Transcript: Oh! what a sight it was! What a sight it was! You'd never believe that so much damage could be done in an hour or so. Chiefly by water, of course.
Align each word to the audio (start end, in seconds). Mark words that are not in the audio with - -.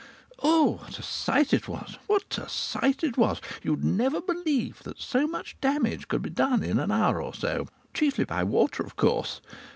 Oh! 0.41 0.77
what 0.81 0.97
a 0.97 1.03
sight 1.03 1.53
it 1.53 1.67
was! 1.67 1.99
What 2.07 2.39
a 2.39 2.49
sight 2.49 3.03
it 3.03 3.17
was! 3.19 3.39
You'd 3.61 3.83
never 3.83 4.19
believe 4.19 4.81
that 4.81 4.99
so 4.99 5.27
much 5.27 5.61
damage 5.61 6.07
could 6.07 6.23
be 6.23 6.31
done 6.31 6.63
in 6.63 6.79
an 6.79 6.89
hour 6.91 7.21
or 7.21 7.35
so. 7.35 7.67
Chiefly 7.93 8.25
by 8.25 8.43
water, 8.43 8.81
of 8.81 8.95
course. 8.95 9.41